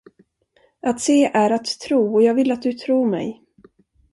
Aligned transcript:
Att 0.81 0.99
se 0.99 1.25
är 1.25 1.51
att 1.51 1.65
tro 1.65 2.13
och 2.13 2.23
jag 2.23 2.33
vill 2.33 2.51
att 2.51 2.61
du 2.61 2.73
tror 2.73 3.07
mig. 3.09 3.43